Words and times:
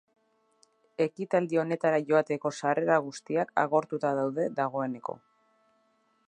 Ekitaldi 1.03 1.59
honetara 1.63 1.99
joateko 2.07 2.51
sarrera 2.61 2.97
guztiak 3.09 3.53
agortuta 3.65 4.15
daude 4.23 4.49
dagoeneko. 4.63 5.19